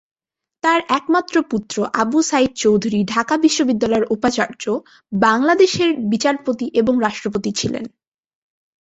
[0.63, 4.63] তার একমাত্র পুত্র আবু সাঈদ চৌধুরী ঢাকা বিশ্ববিদ্যালয়ের উপাচার্য,
[5.11, 7.85] বাংলাদেশের বিচারপতি এবং রাষ্ট্রপতি ছিলেন।